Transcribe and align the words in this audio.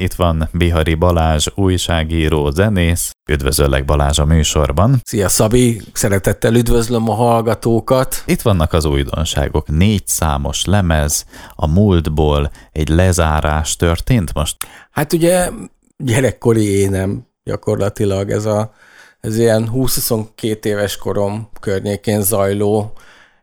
Itt 0.00 0.14
van 0.14 0.48
Bihari 0.52 0.94
Balázs, 0.94 1.46
újságíró, 1.54 2.50
zenész. 2.50 3.10
Üdvözöllek 3.30 3.84
Balázs 3.84 4.18
a 4.18 4.24
műsorban. 4.24 5.00
Szia 5.04 5.28
Szabi, 5.28 5.82
szeretettel 5.92 6.54
üdvözlöm 6.54 7.08
a 7.08 7.14
hallgatókat. 7.14 8.22
Itt 8.26 8.42
vannak 8.42 8.72
az 8.72 8.84
újdonságok. 8.84 9.68
Négy 9.68 10.06
számos 10.06 10.64
lemez, 10.64 11.24
a 11.54 11.66
múltból 11.66 12.50
egy 12.72 12.88
lezárás 12.88 13.76
történt 13.76 14.34
most? 14.34 14.56
Hát 14.90 15.12
ugye 15.12 15.48
gyerekkori 15.96 16.64
énem 16.64 17.26
gyakorlatilag 17.44 18.30
ez 18.30 18.44
a 18.44 18.72
ez 19.20 19.38
ilyen 19.38 19.70
20-22 19.74 20.64
éves 20.64 20.96
korom 20.96 21.48
környékén 21.60 22.22
zajló 22.22 22.92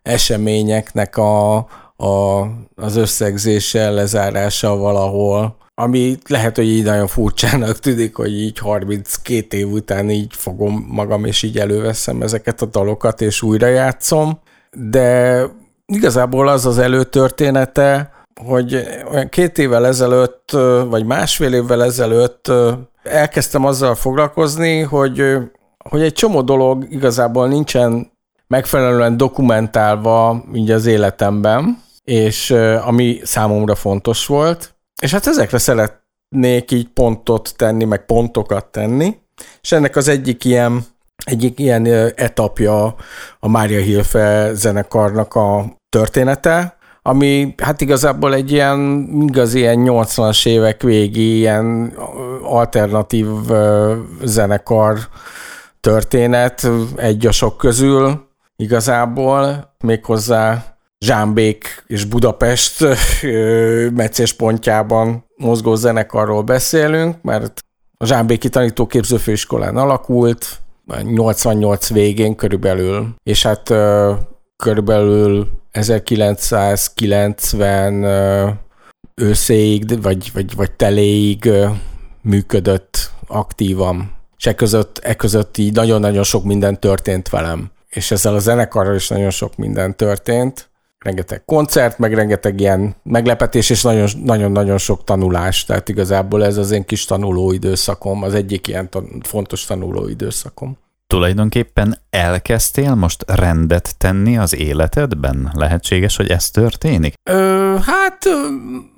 eseményeknek 0.02 1.18
a, 1.18 1.56
a, 1.96 2.42
az 2.76 2.96
összegzése, 2.96 3.90
lezárása 3.90 4.76
valahol, 4.76 5.62
ami 5.76 6.18
lehet, 6.28 6.56
hogy 6.56 6.68
így 6.68 6.84
nagyon 6.84 7.08
furcsának 7.08 7.80
tűnik, 7.80 8.16
hogy 8.16 8.42
így 8.42 8.58
32 8.58 9.58
év 9.58 9.72
után 9.72 10.10
így 10.10 10.34
fogom 10.36 10.86
magam, 10.90 11.26
és 11.26 11.44
így 11.44 11.58
előveszem 11.58 12.22
ezeket 12.22 12.62
a 12.62 12.66
dalokat, 12.66 13.22
és 13.22 13.42
újra 13.42 13.68
játszom, 13.68 14.40
de 14.72 15.42
igazából 15.86 16.48
az 16.48 16.66
az 16.66 16.78
előtörténete, 16.78 18.12
hogy 18.46 18.88
olyan 19.12 19.30
két 19.30 19.58
évvel 19.58 19.86
ezelőtt, 19.88 20.52
vagy 20.90 21.06
másfél 21.06 21.54
évvel 21.54 21.84
ezelőtt 21.84 22.52
elkezdtem 23.04 23.66
azzal 23.66 23.96
foglalkozni, 23.96 24.80
hogy, 24.80 25.38
hogy 25.90 26.02
egy 26.02 26.14
csomó 26.14 26.42
dolog 26.42 26.86
igazából 26.90 27.48
nincsen 27.48 28.12
megfelelően 28.48 29.18
dokumentálva 29.18 30.44
így 30.54 30.72
az 30.72 30.86
életemben, 30.86 31.82
és 32.04 32.52
ami 32.86 33.20
számomra 33.24 33.76
fontos 33.76 34.26
volt, 34.26 34.73
és 35.04 35.12
hát 35.12 35.28
ezekre 35.28 35.58
szeretnék 35.58 36.72
így 36.72 36.88
pontot 36.88 37.54
tenni, 37.56 37.84
meg 37.84 38.06
pontokat 38.06 38.66
tenni, 38.66 39.18
és 39.62 39.72
ennek 39.72 39.96
az 39.96 40.08
egyik 40.08 40.46
ilyen, 40.46 40.86
egyik 41.26 41.60
ilyen 41.60 41.86
etapja 42.16 42.96
a 43.40 43.48
Mária 43.48 43.80
Hilfe 43.80 44.50
zenekarnak 44.54 45.36
a 45.36 45.78
története, 45.90 46.78
ami 47.02 47.56
hát 47.64 47.82
igazából 47.82 48.34
egy 48.34 48.52
ilyen 48.52 49.08
igaz 49.22 49.54
ilyen 49.54 49.84
80-as 49.88 50.48
évek 50.48 50.82
végi 50.82 51.38
ilyen 51.38 51.94
alternatív 52.44 53.28
zenekar 54.24 54.98
történet 55.80 56.70
egy 56.96 57.26
a 57.26 57.32
sok 57.32 57.58
közül 57.58 58.28
igazából, 58.56 59.74
méghozzá 59.84 60.73
Zsámbék 61.04 61.84
és 61.88 62.06
Budapest 62.06 62.86
meccéspontjában 63.94 65.26
mozgó 65.36 65.76
zenekarról 65.76 66.42
beszélünk, 66.42 67.22
mert 67.22 67.62
a 67.98 68.06
Zsámbéki 68.06 68.50
tanítóképzőfőiskolán 68.50 69.78
alakult, 69.78 70.60
88 71.04 71.90
végén 71.90 72.36
körülbelül, 72.36 73.16
és 73.24 73.44
hát 73.44 73.74
körülbelül 74.56 75.48
1990 75.72 78.58
őszéig, 79.16 80.02
vagy, 80.02 80.32
vagy, 80.34 80.56
vagy 80.56 80.72
teléig 80.72 81.50
működött 82.22 83.12
aktívan. 83.28 84.12
És 84.38 84.46
e 84.46 84.56
között, 84.56 84.98
e 84.98 85.16
között 85.16 85.58
így 85.58 85.74
nagyon-nagyon 85.74 86.24
sok 86.24 86.44
minden 86.44 86.80
történt 86.80 87.30
velem. 87.30 87.72
És 87.90 88.12
ezzel 88.12 88.34
a 88.34 88.40
zenekarral 88.40 88.96
is 88.96 89.08
nagyon 89.08 89.30
sok 89.30 89.56
minden 89.56 89.98
történt 89.98 90.72
rengeteg 91.04 91.46
koncert, 91.46 91.98
meg 91.98 92.14
rengeteg 92.14 92.60
ilyen 92.60 92.96
meglepetés, 93.04 93.70
és 93.70 93.82
nagyon-nagyon 94.24 94.78
sok 94.78 95.04
tanulás. 95.04 95.66
Tehát 95.66 95.90
igazából 95.90 96.46
ez 96.46 96.58
az 96.58 96.72
én 96.72 96.86
kis 96.86 97.06
tanuló 97.06 97.52
időszakom, 97.52 98.24
az 98.24 98.34
egyik 98.34 98.68
ilyen 98.68 98.90
tan- 98.90 99.28
fontos 99.28 99.66
tanuló 99.66 100.08
időszakom. 100.08 100.78
Tulajdonképpen 101.08 101.98
elkezdtél 102.10 102.96
most 102.96 103.24
rendet 103.28 103.98
tenni 103.98 104.38
az 104.38 104.56
életedben? 104.56 105.52
Lehetséges, 105.56 106.16
hogy 106.16 106.30
ez 106.30 106.50
történik? 106.50 107.14
Ö, 107.30 107.76
hát 107.82 108.26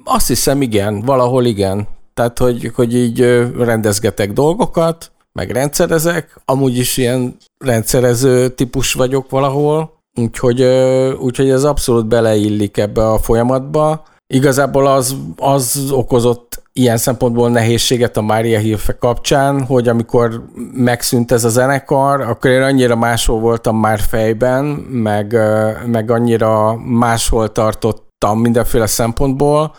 azt 0.03 0.27
hiszem 0.27 0.61
igen, 0.61 1.01
valahol 1.01 1.45
igen. 1.45 1.87
Tehát, 2.13 2.37
hogy, 2.37 2.71
hogy 2.75 2.95
így 2.95 3.19
rendezgetek 3.57 4.33
dolgokat, 4.33 5.11
meg 5.31 5.51
rendszerezek, 5.51 6.39
amúgy 6.45 6.77
is 6.77 6.97
ilyen 6.97 7.37
rendszerező 7.57 8.49
típus 8.49 8.93
vagyok 8.93 9.29
valahol, 9.29 9.94
Úgyhogy, 10.15 10.63
úgyhogy 11.19 11.49
ez 11.49 11.63
abszolút 11.63 12.07
beleillik 12.07 12.77
ebbe 12.77 13.07
a 13.07 13.17
folyamatba. 13.17 14.03
Igazából 14.27 14.87
az, 14.87 15.15
az 15.37 15.91
okozott 15.91 16.63
ilyen 16.73 16.97
szempontból 16.97 17.49
nehézséget 17.49 18.17
a 18.17 18.21
Mária 18.21 18.59
Hilfe 18.59 18.97
kapcsán, 18.97 19.65
hogy 19.65 19.87
amikor 19.87 20.45
megszűnt 20.73 21.31
ez 21.31 21.43
a 21.43 21.49
zenekar, 21.49 22.21
akkor 22.21 22.51
én 22.51 22.61
annyira 22.61 22.95
máshol 22.95 23.39
voltam 23.39 23.77
már 23.77 23.99
fejben, 23.99 24.65
meg, 24.89 25.37
meg 25.85 26.11
annyira 26.11 26.75
máshol 26.77 27.51
tartottam 27.51 28.39
mindenféle 28.39 28.85
szempontból, 28.85 29.75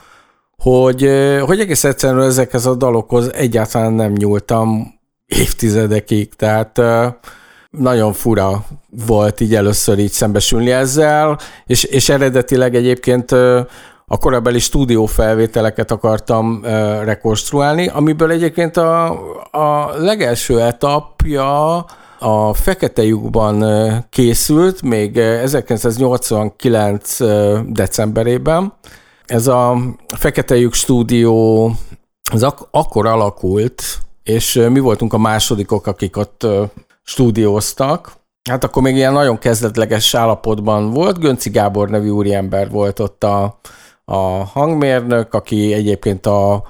hogy, 0.57 1.11
hogy 1.41 1.61
egész 1.61 1.85
egyszerűen 1.85 2.27
ezekhez 2.27 2.67
a 2.67 2.75
dalokhoz 2.75 3.33
egyáltalán 3.33 3.93
nem 3.93 4.13
nyúltam 4.13 4.95
évtizedekig. 5.27 6.35
Tehát 6.35 6.81
nagyon 7.79 8.13
fura 8.13 8.65
volt 9.07 9.41
így 9.41 9.55
először 9.55 9.99
így 9.99 10.11
szembesülni 10.11 10.71
ezzel, 10.71 11.39
és, 11.67 11.85
és 11.85 12.09
eredetileg 12.09 12.75
egyébként 12.75 13.31
a 14.09 14.19
korabeli 14.19 14.59
stúdiófelvételeket 14.59 15.91
akartam 15.91 16.61
rekonstruálni, 17.05 17.89
amiből 17.89 18.31
egyébként 18.31 18.77
a, 18.77 19.11
a 19.51 19.93
legelső 19.99 20.61
etapja 20.61 21.77
a 22.19 22.55
Fekete 22.55 23.03
lyukban 23.03 23.65
készült, 24.11 24.83
még 24.83 25.17
1989 25.19 27.17
decemberében. 27.67 28.73
Ez 29.25 29.47
a 29.47 29.77
Fekete 30.07 30.57
lyuk 30.57 30.75
stúdió 30.75 31.71
az 32.33 32.43
ak- 32.43 32.69
akkor 32.71 33.07
alakult, 33.07 33.83
és 34.23 34.67
mi 34.71 34.79
voltunk 34.79 35.13
a 35.13 35.19
másodikok, 35.19 35.87
akik 35.87 36.17
ott 36.17 36.47
stúdióztak. 37.07 38.13
Hát 38.51 38.65
akkor 38.65 38.83
még 38.83 38.97
ilyen 38.97 39.13
nagyon 39.13 39.39
kezdetleges 39.39 40.15
állapotban 40.15 40.91
volt. 40.91 41.19
Gönci 41.19 41.51
Gábor 41.51 41.89
nevű 41.89 42.09
úriember 42.09 42.71
volt 42.71 42.99
ott 42.99 43.25
a, 43.25 43.59
a 44.05 44.17
hangmérnök, 44.45 45.35
aki 45.35 45.73
egyébként 45.73 46.27
a 46.27 46.65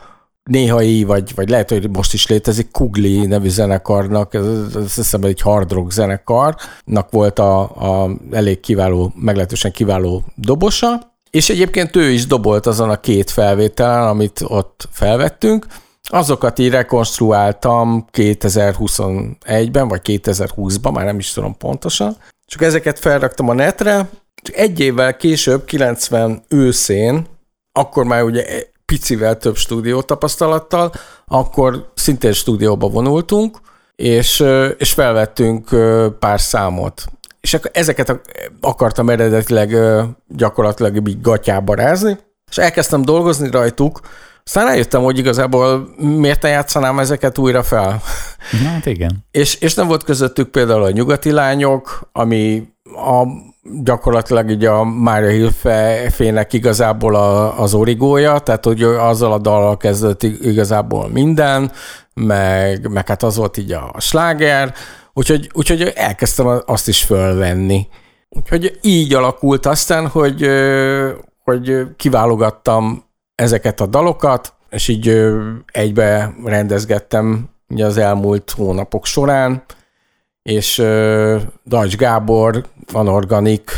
néhai, 0.50 1.04
vagy, 1.04 1.34
vagy 1.34 1.48
lehet, 1.48 1.70
hogy 1.70 1.90
most 1.90 2.12
is 2.12 2.26
létezik, 2.26 2.70
Kugli 2.70 3.26
nevű 3.26 3.48
zenekarnak, 3.48 4.34
ez, 4.34 4.46
ez 4.76 4.94
hiszem 4.94 5.22
egy 5.22 5.40
hard 5.40 5.72
rock 5.72 5.90
zenekarnak 5.90 7.10
volt 7.10 7.38
a, 7.38 7.60
a 7.60 8.10
elég 8.30 8.60
kiváló, 8.60 9.12
meglehetősen 9.14 9.72
kiváló 9.72 10.22
dobosa, 10.34 11.14
és 11.30 11.48
egyébként 11.48 11.96
ő 11.96 12.10
is 12.10 12.26
dobolt 12.26 12.66
azon 12.66 12.90
a 12.90 13.00
két 13.00 13.30
felvételen, 13.30 14.08
amit 14.08 14.40
ott 14.44 14.88
felvettünk, 14.90 15.66
Azokat 16.08 16.58
így 16.58 16.70
rekonstruáltam 16.70 18.06
2021-ben, 18.12 19.88
vagy 19.88 20.00
2020-ban, 20.04 20.92
már 20.92 21.04
nem 21.04 21.18
is 21.18 21.32
tudom 21.32 21.56
pontosan. 21.56 22.16
Csak 22.46 22.62
ezeket 22.62 22.98
felraktam 22.98 23.48
a 23.48 23.52
netre, 23.52 24.08
csak 24.42 24.56
egy 24.56 24.80
évvel 24.80 25.16
később, 25.16 25.64
90 25.64 26.42
őszén, 26.48 27.26
akkor 27.72 28.04
már 28.04 28.22
ugye 28.22 28.44
picivel 28.84 29.38
több 29.38 29.56
stúdió 29.56 30.02
tapasztalattal, 30.02 30.92
akkor 31.26 31.90
szintén 31.94 32.32
stúdióba 32.32 32.88
vonultunk, 32.88 33.58
és, 33.96 34.44
és 34.78 34.92
felvettünk 34.92 35.68
pár 36.18 36.40
számot. 36.40 37.04
És 37.40 37.54
akkor 37.54 37.70
ezeket 37.74 38.20
akartam 38.60 39.10
eredetileg 39.10 39.76
gyakorlatilag 40.28 41.08
így 41.08 41.20
gatyába 41.20 41.74
rázni, 41.74 42.18
és 42.50 42.58
elkezdtem 42.58 43.02
dolgozni 43.02 43.50
rajtuk, 43.50 44.00
aztán 44.46 44.66
rájöttem, 44.66 45.02
hogy 45.02 45.18
igazából 45.18 45.88
miért 45.96 46.42
ne 46.42 46.48
játszanám 46.48 46.98
ezeket 46.98 47.38
újra 47.38 47.62
fel. 47.62 48.02
Hát 48.64 48.86
igen. 48.86 49.24
és, 49.30 49.54
és 49.54 49.74
nem 49.74 49.86
volt 49.86 50.04
közöttük 50.04 50.48
például 50.48 50.82
a 50.82 50.90
nyugati 50.90 51.30
lányok, 51.30 52.08
ami 52.12 52.68
a, 52.94 53.26
gyakorlatilag 53.82 54.50
így 54.50 54.64
a 54.64 54.84
Mária 54.84 55.30
Hilfe 55.30 56.10
fének 56.10 56.52
igazából 56.52 57.14
a, 57.14 57.60
az 57.60 57.74
origója, 57.74 58.38
tehát 58.38 58.64
hogy 58.64 58.82
azzal 58.82 59.32
a 59.32 59.38
dallal 59.38 59.76
kezdett 59.76 60.22
igazából 60.22 61.08
minden, 61.08 61.70
meg, 62.14 62.90
meg 62.90 63.08
hát 63.08 63.22
az 63.22 63.36
volt 63.36 63.56
így 63.56 63.72
a 63.72 63.94
sláger, 63.98 64.74
úgyhogy, 65.12 65.50
úgyhogy 65.52 65.92
elkezdtem 65.94 66.62
azt 66.66 66.88
is 66.88 67.02
fölvenni. 67.02 67.86
Úgyhogy 68.28 68.78
így 68.82 69.14
alakult 69.14 69.66
aztán, 69.66 70.08
hogy, 70.08 70.50
hogy 71.44 71.86
kiválogattam 71.96 73.05
ezeket 73.36 73.80
a 73.80 73.86
dalokat, 73.86 74.54
és 74.70 74.88
így 74.88 75.32
egybe 75.66 76.34
rendezgettem 76.44 77.48
ugye 77.68 77.84
az 77.84 77.96
elmúlt 77.96 78.50
hónapok 78.50 79.06
során, 79.06 79.62
és 80.42 80.76
Dajcs 81.66 81.96
Gábor 81.96 82.66
Van 82.92 83.08
Organik 83.08 83.70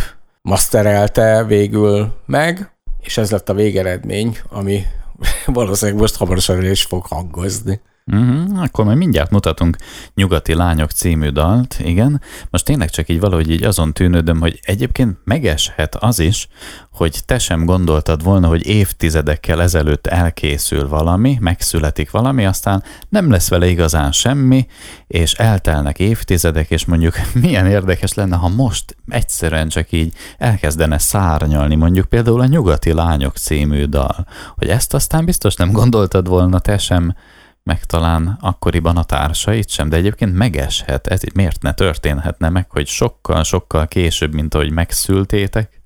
masterelte 0.43 1.45
végül 1.45 2.13
meg, 2.27 2.71
és 3.01 3.19
ez 3.19 3.31
lett 3.31 3.49
a 3.49 3.55
végeredmény, 3.55 4.39
ami 4.49 4.83
valószínűleg 5.47 6.01
most 6.01 6.17
hamarosan 6.17 6.65
is 6.65 6.83
fog 6.83 7.07
hangozni. 7.07 7.81
Uh-huh, 8.13 8.63
akkor 8.63 8.85
majd 8.85 8.97
mindjárt 8.97 9.31
mutatunk 9.31 9.77
Nyugati 10.15 10.55
Lányok 10.55 10.91
című 10.91 11.29
dalt, 11.29 11.77
igen. 11.79 12.21
Most 12.51 12.65
tényleg 12.65 12.91
csak 12.91 13.09
így 13.09 13.21
valahogy 13.21 13.51
így 13.51 13.63
azon 13.65 13.93
tűnődöm, 13.93 14.41
hogy 14.41 14.61
egyébként 14.63 15.19
megeshet 15.25 15.95
az 15.95 16.19
is, 16.19 16.49
hogy 16.93 17.21
te 17.25 17.39
sem 17.39 17.65
gondoltad 17.65 18.23
volna, 18.23 18.49
hogy 18.49 18.67
évtizedekkel 18.67 19.63
ezelőtt 19.63 20.07
elkészül 20.07 20.89
valami, 20.89 21.39
megszületik 21.41 22.11
valami, 22.11 22.47
aztán 22.47 22.83
nem 23.09 23.31
lesz 23.31 23.49
vele 23.49 23.67
igazán 23.67 24.13
semmi, 24.13 24.67
és 25.07 25.33
eltelnek 25.33 25.99
évtizedek, 25.99 26.71
és 26.71 26.85
mondjuk 26.85 27.15
milyen 27.43 27.67
érdekes 27.67 28.15
lenne, 28.15 28.37
ha 28.37 28.49
most 28.49 28.97
egyszerűen 29.09 29.69
csak 29.69 29.93
így 29.93 30.15
elkezdene 30.39 30.99
szárnyalni, 30.99 31.75
mondjuk 31.75 32.07
például 32.07 32.41
a 32.41 32.47
Nyugati 32.47 32.93
Lányok 32.93 33.37
című 33.37 33.85
dal, 33.85 34.27
hogy 34.57 34.69
ezt 34.69 34.95
aztán 34.95 35.25
biztos 35.25 35.55
nem 35.55 35.73
gondoltad 35.73 36.29
volna 36.29 36.59
te 36.59 36.79
sem, 36.79 37.15
meg 37.69 37.85
talán 37.85 38.39
akkoriban 38.41 38.97
a 38.97 39.03
társait 39.03 39.69
sem, 39.69 39.89
de 39.89 39.97
egyébként 39.97 40.35
megeshet, 40.35 41.07
ez 41.07 41.21
miért 41.35 41.63
ne 41.63 41.73
történhetne 41.73 42.49
meg, 42.49 42.67
hogy 42.71 42.87
sokkal-sokkal 42.87 43.87
később, 43.87 44.35
mint 44.35 44.55
ahogy 44.55 44.71
megszültétek, 44.71 45.83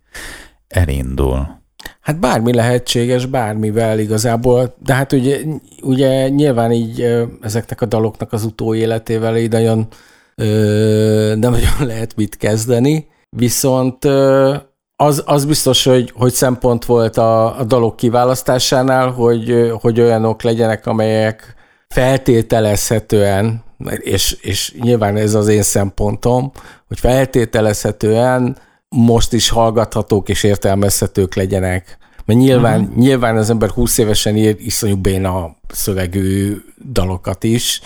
elindul. 0.69 1.61
Hát 2.01 2.21
bármi 2.21 2.55
lehetséges, 2.55 3.27
bármivel 3.27 3.99
igazából, 3.99 4.75
de 4.79 4.95
hát 4.95 5.13
ugye, 5.13 5.41
ugye 5.83 6.29
nyilván 6.29 6.73
így 6.73 7.01
ezeknek 7.41 7.81
a 7.81 7.87
daloknak 7.87 8.33
az 8.33 8.45
utóéletével 8.45 9.37
így 9.37 9.51
nagyon 9.51 9.87
ö, 10.35 11.35
nem 11.39 11.51
nagyon 11.51 11.87
lehet 11.93 12.17
mit 12.17 12.37
kezdeni, 12.37 13.07
viszont 13.37 14.05
ö, 14.05 14.57
az, 14.97 15.23
az 15.27 15.45
biztos, 15.45 15.85
hogy, 15.85 16.13
hogy 16.17 16.33
szempont 16.33 16.85
volt 16.85 17.17
a, 17.17 17.59
a 17.59 17.65
dalok 17.65 17.97
kiválasztásánál, 17.97 19.11
hogy, 19.11 19.73
hogy 19.81 20.01
olyanok 20.01 20.43
legyenek, 20.43 20.87
amelyek 20.87 21.61
feltételezhetően, 21.93 23.63
és, 23.97 24.37
és 24.41 24.75
nyilván 24.81 25.17
ez 25.17 25.35
az 25.35 25.49
én 25.49 25.63
szempontom, 25.63 26.53
hogy 26.89 26.99
feltételezhetően 26.99 28.57
most 28.89 29.33
is 29.33 29.49
hallgathatók 29.49 30.29
és 30.29 30.43
értelmezhetők 30.43 31.35
legyenek. 31.35 31.99
Mert 32.25 32.39
nyilván, 32.39 32.81
uh-huh. 32.81 32.97
nyilván 32.97 33.37
az 33.37 33.51
ember 33.51 33.69
20 33.69 33.99
évesen 33.99 34.37
ír 34.37 34.57
iszonyú 34.59 34.97
béna 34.97 35.57
szövegű 35.69 36.57
dalokat 36.93 37.45
is, 37.45 37.81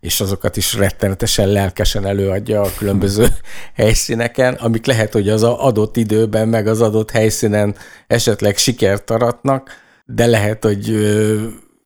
és 0.00 0.20
azokat 0.20 0.56
is 0.56 0.74
rettenetesen 0.74 1.48
lelkesen 1.48 2.06
előadja 2.06 2.60
a 2.60 2.70
különböző 2.76 3.26
helyszíneken, 3.76 4.54
amik 4.54 4.86
lehet, 4.86 5.12
hogy 5.12 5.28
az 5.28 5.42
adott 5.42 5.96
időben, 5.96 6.48
meg 6.48 6.66
az 6.66 6.80
adott 6.80 7.10
helyszínen 7.10 7.74
esetleg 8.06 8.56
sikert 8.56 9.10
aratnak, 9.10 9.70
de 10.06 10.26
lehet, 10.26 10.64
hogy 10.64 10.96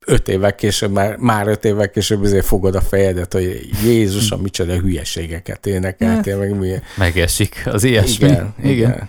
öt 0.06 0.28
évvel 0.28 0.54
később, 0.54 0.92
már, 0.92 1.16
már 1.16 1.48
öt 1.48 1.64
évvel 1.64 1.90
később 1.90 2.22
azért 2.22 2.46
fogod 2.46 2.74
a 2.74 2.80
fejedet, 2.80 3.32
hogy 3.32 3.68
Jézusom, 3.84 4.40
micsoda 4.40 4.76
hülyeségeket 4.76 5.66
énekeltél, 5.66 6.38
meg 6.38 6.58
milyen. 6.58 6.82
Megesik 6.96 7.62
az 7.64 7.84
ilyesmi. 7.84 8.26
Igen, 8.26 8.54
igen. 8.62 8.72
igen. 8.72 9.08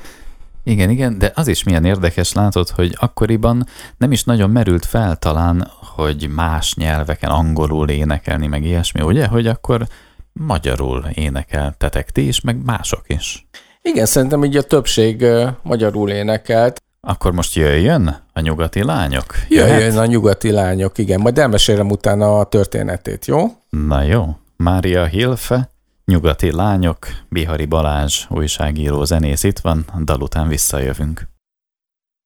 Igen, 0.68 0.90
igen, 0.90 1.18
de 1.18 1.32
az 1.36 1.48
is 1.48 1.64
milyen 1.64 1.86
érdekes 1.86 2.34
látod, 2.34 2.70
hogy 2.70 2.96
akkoriban 3.00 3.66
nem 3.98 4.12
is 4.12 4.24
nagyon 4.24 4.50
merült 4.50 4.86
fel 4.86 5.16
talán, 5.16 5.72
hogy 5.96 6.30
más 6.30 6.76
nyelveken 6.76 7.30
angolul 7.30 7.90
énekelni, 7.90 8.48
meg 8.48 8.64
ilyesmi, 8.64 9.02
ugye? 9.02 9.28
Hogy 9.28 9.48
akkor 9.48 9.88
magyarul 10.34 11.06
énekeltetek 11.14 12.12
ti 12.12 12.28
is, 12.28 12.42
meg 12.42 12.64
mások 12.66 13.04
is. 13.08 13.48
Igen, 13.82 14.06
szerintem 14.06 14.44
így 14.44 14.58
a 14.58 14.62
többség 14.62 15.26
magyarul 15.64 16.10
énekelt. 16.10 16.82
Akkor 17.08 17.32
most 17.32 17.56
jöjjön 17.56 18.22
a 18.34 18.40
nyugati 18.40 18.84
lányok? 18.84 19.26
Jöjjön 19.50 19.78
Jöhet? 19.78 19.98
a 19.98 20.06
nyugati 20.06 20.52
lányok, 20.52 20.98
igen. 20.98 21.20
Majd 21.20 21.38
elmesélem 21.38 21.90
utána 21.90 22.40
a 22.40 22.44
történetét, 22.44 23.26
jó? 23.26 23.46
Na 23.70 24.02
jó. 24.02 24.38
Mária 24.56 25.06
Hilfe, 25.06 25.70
nyugati 26.06 26.52
lányok, 26.52 27.08
Bihari 27.30 27.66
Balázs, 27.66 28.26
újságíró 28.30 29.04
zenész 29.04 29.44
itt 29.44 29.60
van, 29.60 29.86
dal 30.04 30.22
után 30.22 30.48
visszajövünk. 30.48 31.28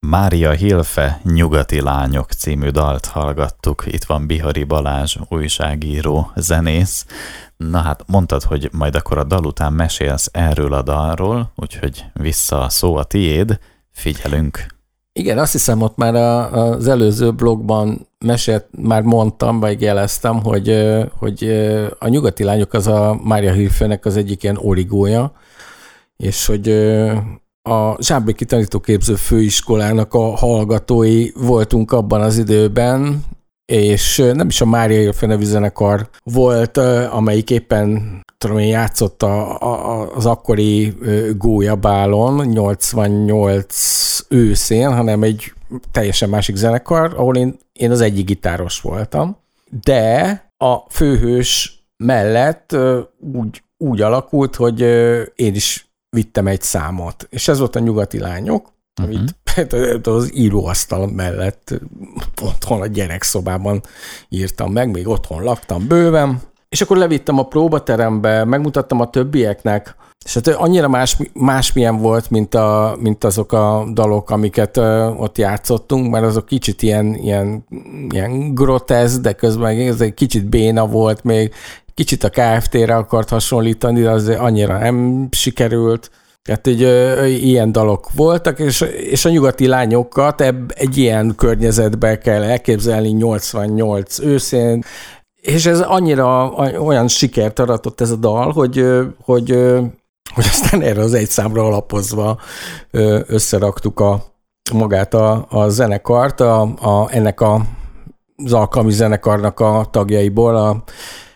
Mária 0.08 0.52
Hilfe, 0.52 1.20
Nyugati 1.24 1.82
Lányok 1.82 2.32
című 2.32 2.70
dalt 2.70 3.06
hallgattuk. 3.06 3.84
Itt 3.86 4.04
van 4.04 4.28
Bihari 4.28 4.64
Balázs, 4.64 5.18
újságíró, 5.30 6.32
zenész. 6.36 7.06
Na 7.58 7.82
hát 7.82 8.04
mondtad, 8.08 8.44
hogy 8.44 8.70
majd 8.72 8.96
akkor 8.96 9.18
a 9.18 9.24
dal 9.24 9.46
után 9.46 9.74
mesélsz 9.74 10.30
erről 10.32 10.74
a 10.74 10.82
dalról, 10.82 11.52
úgyhogy 11.56 12.06
vissza 12.14 12.62
a 12.62 12.70
szó 12.70 12.96
a 12.96 13.04
tiéd. 13.04 13.60
Figyelünk. 14.00 14.66
Igen, 15.14 15.38
azt 15.38 15.52
hiszem 15.52 15.82
ott 15.82 15.98
már 15.98 16.16
a, 16.16 16.52
az 16.52 16.88
előző 16.88 17.32
blogban 17.32 18.08
mesélt, 18.26 18.66
már 18.72 19.02
mondtam, 19.02 19.60
vagy 19.60 19.82
jeleztem, 19.82 20.44
hogy, 20.44 20.88
hogy 21.18 21.44
a 22.00 22.08
nyugati 22.08 22.44
lányok 22.44 22.74
az 22.74 22.88
a 22.88 23.20
Mária 23.24 23.52
Hilfőnek 23.52 24.06
az 24.06 24.18
egyik 24.18 24.44
ilyen 24.44 24.58
origója, 24.62 25.34
és 26.18 26.46
hogy 26.46 26.70
a 27.62 28.04
Zsámbéki 28.04 28.46
Tanítóképző 28.46 29.16
Főiskolának 29.16 30.14
a 30.14 30.36
hallgatói 30.36 31.30
voltunk 31.36 31.92
abban 31.92 32.22
az 32.22 32.38
időben, 32.38 33.24
és 33.66 34.18
nem 34.34 34.48
is 34.48 34.62
a 34.62 34.66
Mária 34.66 35.00
Hilfe 35.00 35.26
nevű 35.26 35.44
zenekar 35.44 36.10
volt, 36.24 36.78
amelyik 37.12 37.50
éppen 37.50 38.22
tudom 38.40 38.58
én, 38.58 38.68
játszott 38.68 39.24
a, 39.24 39.60
a, 39.60 40.16
az 40.16 40.26
akkori 40.26 40.98
gólyabálon 41.38 42.46
88 42.46 44.26
őszén, 44.30 44.94
hanem 44.94 45.24
egy 45.24 45.54
teljesen 45.92 46.30
másik 46.30 46.56
zenekar, 46.56 47.14
ahol 47.18 47.36
én, 47.36 47.58
én 47.74 47.92
az 47.92 48.02
egyik 48.02 48.26
gitáros 48.26 48.82
voltam. 48.82 49.38
De 49.84 50.52
a 50.58 50.76
főhős 50.90 51.84
mellett 51.98 52.76
úgy, 53.34 53.64
úgy 53.78 54.02
alakult, 54.02 54.56
hogy 54.56 54.82
én 55.36 55.56
is 55.56 55.90
vittem 56.10 56.48
egy 56.48 56.62
számot, 56.62 57.28
és 57.30 57.48
ez 57.48 57.60
volt 57.60 57.76
a 57.76 57.80
Nyugati 57.80 58.20
Lányok, 58.20 58.74
uh-huh. 59.02 59.16
amit 59.16 60.08
az 60.08 60.36
íróasztal 60.36 61.08
mellett 61.08 61.80
otthon 62.42 62.82
a 62.82 62.88
gyerekszobában 62.88 63.82
írtam 64.30 64.72
meg, 64.72 64.92
még 64.92 65.08
otthon 65.08 65.44
laktam 65.44 65.88
bőven, 65.88 66.49
és 66.70 66.82
akkor 66.82 66.98
levittem 66.98 67.40
a 67.40 67.44
próbaterembe, 67.44 68.44
megmutattam 68.44 69.00
a 69.00 69.10
többieknek, 69.10 69.96
és 70.26 70.34
hát 70.34 70.48
annyira 70.48 70.88
más, 70.88 71.18
másmilyen 71.34 71.98
volt, 71.98 72.30
mint, 72.30 72.56
a, 72.56 72.98
mint 73.00 73.24
azok 73.24 73.52
a 73.52 73.86
dalok, 73.94 74.30
amiket 74.30 74.78
uh, 74.78 75.22
ott 75.22 75.38
játszottunk, 75.38 76.12
mert 76.12 76.26
azok 76.26 76.46
kicsit 76.46 76.82
ilyen, 76.82 77.16
ilyen, 77.16 77.66
ilyen 78.10 78.54
grotesz, 78.54 79.20
de 79.20 79.34
közben 79.34 79.80
ez 79.80 80.02
egy 80.02 80.14
kicsit 80.14 80.46
béna 80.46 80.88
volt 80.88 81.24
még, 81.24 81.54
kicsit 81.94 82.24
a 82.24 82.30
KFT-re 82.30 82.96
akart 82.96 83.30
hasonlítani, 83.30 84.02
de 84.02 84.10
azért 84.10 84.40
annyira 84.40 84.78
nem 84.78 85.28
sikerült. 85.32 86.12
Tehát 86.44 86.68
egy, 86.68 86.84
ö, 86.84 87.26
ilyen 87.26 87.72
dalok 87.72 88.14
voltak, 88.14 88.60
és, 88.60 88.82
és 88.82 89.26
a 89.26 89.30
nyugati 89.30 89.68
lányokat 89.68 90.42
ebb, 90.42 90.72
egy 90.76 90.98
ilyen 90.98 91.34
környezetbe 91.36 92.18
kell 92.18 92.44
elképzelni 92.44 93.10
88 93.10 94.20
őszén, 94.20 94.84
és 95.42 95.66
ez 95.66 95.80
annyira 95.80 96.50
olyan 96.80 97.08
sikert 97.08 97.60
aratott 97.60 98.02
ez 98.02 98.12
a 98.12 98.16
dal, 98.16 98.52
hogy, 98.52 98.86
hogy, 99.24 99.50
hogy 100.34 100.46
aztán 100.46 100.82
erre 100.82 101.02
az 101.02 101.14
egy 101.14 101.30
számra 101.30 101.64
alapozva 101.64 102.40
összeraktuk 103.28 104.00
a, 104.00 104.24
magát 104.74 105.14
a, 105.14 105.46
a 105.50 105.70
zenekart, 105.70 106.40
a, 106.40 106.62
a, 106.62 107.08
ennek 107.12 107.42
a, 107.42 107.66
az 108.44 108.54
alkalmi 108.54 108.92
zenekarnak 108.92 109.60
a 109.60 109.88
tagjaiból, 109.92 110.56
a 110.56 110.84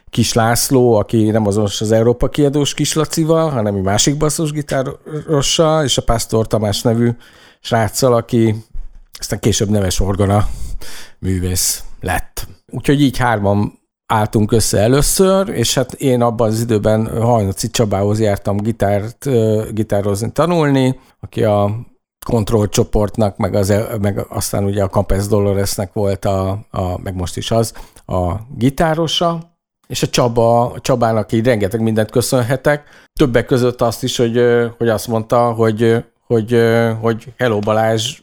Kis 0.10 0.34
László, 0.34 0.94
aki 0.94 1.30
nem 1.30 1.48
azonos 1.48 1.82
az 1.82 1.92
Európa 1.92 2.30
kiadós 2.30 2.74
Kislacival, 2.74 3.50
hanem 3.50 3.76
egy 3.76 3.82
másik 3.82 4.18
basszusgitárossal, 4.18 5.84
és 5.84 5.98
a 5.98 6.04
Pásztor 6.04 6.48
Tamás 6.48 6.82
nevű 6.82 7.10
sráccal, 7.60 8.14
aki 8.14 8.56
aztán 9.20 9.40
később 9.40 9.70
neves 9.70 10.00
orgona 10.00 10.48
művész 11.20 11.84
lett. 12.02 12.48
Úgyhogy 12.72 13.02
így 13.02 13.18
hárman 13.18 13.80
álltunk 14.14 14.52
össze 14.52 14.80
először, 14.80 15.50
és 15.50 15.74
hát 15.74 15.94
én 15.94 16.22
abban 16.22 16.48
az 16.48 16.62
időben 16.62 17.22
Hajnoci 17.22 17.70
Csabához 17.70 18.20
jártam 18.20 18.58
gitárt, 18.58 19.30
gitározni, 19.74 20.32
tanulni, 20.32 21.00
aki 21.20 21.44
a 21.44 21.72
Control 22.26 22.70
csoportnak, 22.70 23.38
meg, 23.38 23.56
az, 23.56 23.74
meg 24.02 24.26
aztán 24.30 24.64
ugye 24.64 24.84
a 24.84 24.90
Campes 24.90 25.28
Doloresnek 25.28 25.94
volt, 25.94 26.26
a, 26.26 26.50
a, 26.72 27.00
meg 27.04 27.16
most 27.16 27.38
is 27.38 27.52
az, 27.52 27.74
a 28.06 28.34
gitárosa, 28.58 29.40
és 29.88 30.04
a 30.04 30.08
Csaba, 30.08 30.72
a 30.72 30.80
Csabának 30.80 31.32
így 31.32 31.46
rengeteg 31.46 31.82
mindent 31.82 32.12
köszönhetek. 32.12 32.84
Többek 33.20 33.46
között 33.46 33.82
azt 33.82 34.04
is, 34.04 34.18
hogy, 34.18 34.42
hogy 34.78 34.90
azt 34.90 35.08
mondta, 35.08 35.52
hogy, 35.52 36.06
hogy, 36.28 36.62
hogy 37.02 37.34
Hello 37.38 37.60
Balázs 37.60 38.20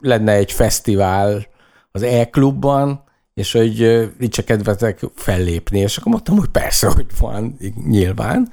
lenne 0.00 0.32
egy 0.32 0.52
fesztivál 0.52 1.46
az 1.90 2.02
E-klubban, 2.02 3.06
és 3.38 3.52
hogy 3.52 4.08
nincs 4.18 4.40
kedvetek 4.40 5.00
fellépni, 5.14 5.78
és 5.78 5.96
akkor 5.96 6.12
mondtam, 6.12 6.38
hogy 6.38 6.48
persze, 6.48 6.86
hogy 6.86 7.06
van, 7.18 7.56
nyilván. 7.88 8.52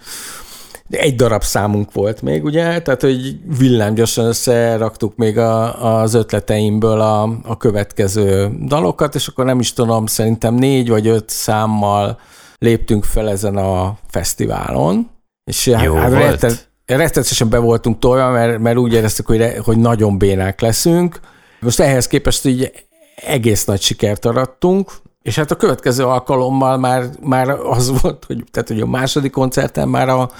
egy 0.89 1.15
darab 1.15 1.43
számunk 1.43 1.93
volt 1.93 2.21
még, 2.21 2.43
ugye, 2.43 2.81
tehát 2.81 3.01
hogy 3.01 3.39
villámgyorsan 3.57 4.25
összeraktuk 4.25 5.15
még 5.15 5.37
a, 5.37 5.99
az 6.01 6.13
ötleteimből 6.13 7.01
a, 7.01 7.39
a 7.43 7.57
következő 7.57 8.51
dalokat, 8.67 9.15
és 9.15 9.27
akkor 9.27 9.45
nem 9.45 9.59
is 9.59 9.73
tudom, 9.73 10.05
szerintem 10.05 10.53
négy 10.53 10.89
vagy 10.89 11.07
öt 11.07 11.29
számmal 11.29 12.19
léptünk 12.57 13.03
fel 13.03 13.29
ezen 13.29 13.57
a 13.57 13.97
fesztiválon, 14.07 15.09
és 15.43 15.65
Jó 15.65 15.95
hát. 15.95 16.11
Rettet, 16.11 16.69
rettetesen 16.85 17.49
be 17.49 17.57
voltunk 17.57 17.99
tolva, 17.99 18.29
mert, 18.29 18.59
mert 18.59 18.77
úgy 18.77 18.93
éreztük, 18.93 19.25
hogy, 19.25 19.53
hogy 19.63 19.77
nagyon 19.77 20.17
bénák 20.17 20.61
leszünk. 20.61 21.19
Most 21.59 21.79
ehhez 21.79 22.07
képest 22.07 22.45
így 22.45 22.84
egész 23.25 23.65
nagy 23.65 23.81
sikert 23.81 24.25
arattunk, 24.25 24.91
és 25.25 25.35
hát 25.35 25.51
a 25.51 25.55
következő 25.55 26.03
alkalommal 26.03 26.77
már, 26.77 27.09
már 27.21 27.49
az 27.49 27.91
volt, 28.01 28.23
hogy, 28.25 28.43
tehát, 28.51 28.67
hogy 28.67 28.81
a 28.81 28.85
második 28.85 29.31
koncerten 29.31 29.89
már 29.89 30.09
a, 30.09 30.31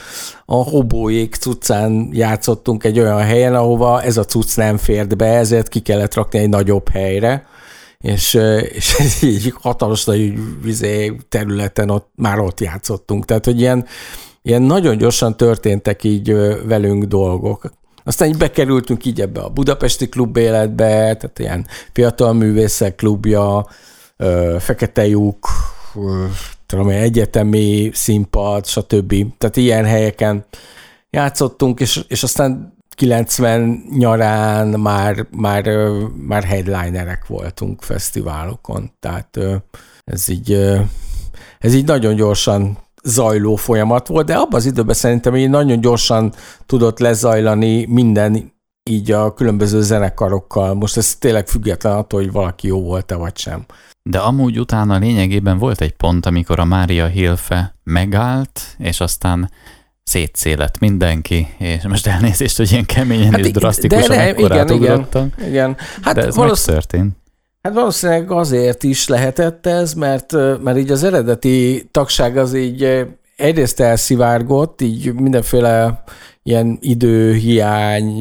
a 0.46 0.56
hobóék 0.56 1.36
cuccán 1.36 2.10
játszottunk 2.12 2.84
egy 2.84 3.00
olyan 3.00 3.22
helyen, 3.22 3.56
ahova 3.56 4.02
ez 4.02 4.18
a 4.18 4.26
cucc 4.26 4.56
nem 4.56 4.78
fért 4.78 5.18
be, 5.18 5.26
ezért 5.26 5.68
ki 5.68 5.80
kellett 5.80 6.14
rakni 6.14 6.40
egy 6.40 6.50
nagyobb 6.50 6.90
helyre, 6.90 7.48
és, 8.00 8.34
és 8.74 8.96
ez 9.00 9.24
így 9.24 9.54
hatalmas 9.62 10.06
nagy 10.06 10.34
vizé 10.62 11.16
területen 11.30 11.90
ott, 11.90 12.10
már 12.16 12.40
ott 12.40 12.60
játszottunk. 12.60 13.26
Tehát, 13.26 13.46
hogy 13.46 13.60
ilyen, 13.60 13.86
ilyen 14.42 14.62
nagyon 14.62 14.98
gyorsan 14.98 15.38
történtek 15.38 16.04
így 16.04 16.34
velünk 16.66 17.04
dolgok. 17.04 17.72
Aztán 18.08 18.28
így 18.28 18.38
bekerültünk 18.38 19.06
így 19.06 19.22
ebbe 19.22 19.42
a 19.42 19.50
budapesti 19.50 20.10
klub 20.10 20.38
életbe, 20.38 20.86
tehát 20.88 21.40
ilyen 21.40 21.68
fiatal 21.94 22.34
művészek 22.34 22.96
klubja, 22.96 23.68
Fekete 24.60 25.08
lyuk, 25.08 25.48
tudom 26.66 26.90
egyetemi 26.90 27.90
színpad, 27.94 28.66
stb. 28.66 29.16
Tehát 29.38 29.58
ilyen 29.58 29.86
helyeken 29.86 30.46
játszottunk, 31.10 31.80
és, 31.80 32.06
és 32.08 32.24
aztán 32.24 32.74
90 32.96 33.86
nyarán 33.98 34.68
már, 34.68 35.26
már, 35.32 35.64
már 36.28 36.44
headlinerek 36.44 37.28
voltunk 37.28 37.82
fesztiválokon, 37.82 38.92
tehát 39.00 39.40
ez 40.04 40.30
így, 40.30 40.52
ez 41.60 41.74
így 41.74 41.86
nagyon 41.86 42.16
gyorsan 42.16 42.78
zajló 43.06 43.56
folyamat 43.56 44.08
volt, 44.08 44.26
de 44.26 44.36
abban 44.36 44.60
az 44.60 44.66
időben 44.66 44.96
szerintem 44.96 45.36
így 45.36 45.50
nagyon 45.50 45.82
gyorsan 45.82 46.34
tudott 46.66 47.00
lezajlani 47.00 47.86
minden 47.86 48.54
így 48.90 49.12
a 49.12 49.34
különböző 49.34 49.82
zenekarokkal. 49.82 50.74
Most 50.74 50.98
ez 50.98 51.16
tényleg 51.16 51.48
független 51.48 51.94
attól, 51.94 52.22
hogy 52.22 52.32
valaki 52.32 52.68
jó 52.68 52.82
volt-e 52.82 53.16
vagy 53.16 53.38
sem. 53.38 53.66
De 54.10 54.20
amúgy 54.20 54.60
utána 54.60 54.98
lényegében 54.98 55.58
volt 55.58 55.82
egy 55.82 55.92
pont, 55.92 56.26
amikor 56.26 56.60
a 56.60 56.66
Mária 56.66 57.06
Hilfe 57.06 57.76
megállt, 57.84 58.62
és 58.78 59.00
aztán 59.00 59.50
szétszélet 60.04 60.80
mindenki, 60.80 61.48
és 61.58 61.88
most 61.88 62.08
elnézést, 62.08 62.58
hogy 62.58 62.72
ilyen 62.72 62.86
keményen 62.86 63.32
hát 63.32 63.40
és 63.40 63.52
drasztikusan 63.52 64.16
de, 64.16 64.36
igen, 64.38 64.70
igen, 64.70 65.08
igen. 65.48 65.78
Hát 66.02 66.16
de 66.16 66.26
ez 66.26 66.36
megtörtént. 66.36 67.16
Hát 67.66 67.74
valószínűleg 67.74 68.32
azért 68.32 68.84
is 68.84 69.08
lehetett 69.08 69.66
ez, 69.66 69.94
mert, 69.94 70.32
mert 70.64 70.78
így 70.78 70.92
az 70.92 71.04
eredeti 71.04 71.88
tagság 71.92 72.38
az 72.38 72.54
így 72.54 73.08
egyrészt 73.36 73.80
elszivárgott, 73.80 74.82
így 74.82 75.14
mindenféle 75.14 76.04
ilyen 76.44 76.78
időhiány 76.82 78.14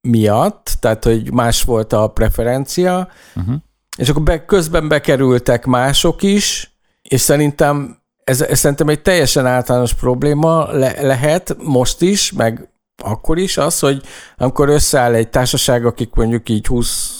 miatt, 0.00 0.76
tehát 0.80 1.04
hogy 1.04 1.32
más 1.32 1.62
volt 1.62 1.92
a 1.92 2.08
preferencia, 2.08 3.08
uh-huh. 3.36 3.54
és 3.96 4.08
akkor 4.08 4.22
be, 4.22 4.44
közben 4.44 4.88
bekerültek 4.88 5.66
mások 5.66 6.22
is, 6.22 6.76
és 7.02 7.20
szerintem 7.20 7.98
ez, 8.24 8.40
ez 8.40 8.58
szerintem 8.58 8.88
egy 8.88 9.02
teljesen 9.02 9.46
általános 9.46 9.94
probléma 9.94 10.72
le, 10.72 10.94
lehet 11.00 11.56
most 11.62 12.02
is, 12.02 12.32
meg 12.32 12.68
akkor 13.02 13.38
is 13.38 13.56
az, 13.56 13.78
hogy 13.78 14.02
amikor 14.36 14.68
összeáll 14.68 15.14
egy 15.14 15.28
társaság, 15.28 15.86
akik 15.86 16.14
mondjuk 16.14 16.48
így 16.48 16.66
20, 16.66 17.17